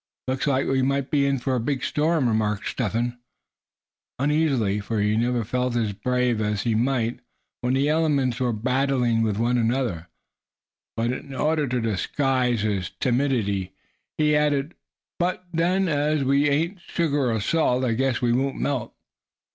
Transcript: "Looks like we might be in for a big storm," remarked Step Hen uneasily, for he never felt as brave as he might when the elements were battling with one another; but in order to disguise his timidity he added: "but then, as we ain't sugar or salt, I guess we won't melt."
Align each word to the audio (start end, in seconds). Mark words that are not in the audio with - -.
"Looks 0.27 0.47
like 0.47 0.65
we 0.65 0.81
might 0.81 1.11
be 1.11 1.27
in 1.27 1.37
for 1.37 1.53
a 1.53 1.59
big 1.59 1.83
storm," 1.83 2.27
remarked 2.27 2.67
Step 2.67 2.93
Hen 2.93 3.19
uneasily, 4.17 4.79
for 4.79 4.99
he 4.99 5.15
never 5.15 5.43
felt 5.43 5.75
as 5.75 5.93
brave 5.93 6.41
as 6.41 6.63
he 6.63 6.73
might 6.73 7.19
when 7.59 7.75
the 7.75 7.87
elements 7.87 8.39
were 8.39 8.51
battling 8.51 9.21
with 9.21 9.37
one 9.37 9.59
another; 9.59 10.07
but 10.97 11.11
in 11.11 11.35
order 11.35 11.67
to 11.67 11.79
disguise 11.79 12.61
his 12.61 12.89
timidity 12.99 13.73
he 14.17 14.35
added: 14.35 14.73
"but 15.19 15.45
then, 15.53 15.87
as 15.87 16.23
we 16.23 16.49
ain't 16.49 16.81
sugar 16.81 17.31
or 17.31 17.39
salt, 17.39 17.83
I 17.83 17.93
guess 17.93 18.23
we 18.23 18.33
won't 18.33 18.57
melt." 18.59 18.95